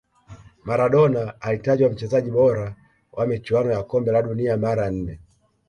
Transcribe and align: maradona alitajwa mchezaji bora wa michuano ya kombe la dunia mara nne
maradona 0.65 1.41
alitajwa 1.41 1.89
mchezaji 1.89 2.31
bora 2.31 2.75
wa 3.11 3.27
michuano 3.27 3.71
ya 3.71 3.83
kombe 3.83 4.11
la 4.11 4.21
dunia 4.21 4.57
mara 4.57 4.89
nne 4.91 5.19